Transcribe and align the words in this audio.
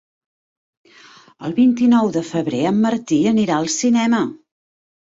El 1.49 1.53
vint-i-nou 1.59 2.11
de 2.17 2.25
febrer 2.33 2.65
en 2.73 2.83
Martí 2.89 3.23
anirà 3.37 3.63
al 3.63 3.73
cinema. 3.79 4.27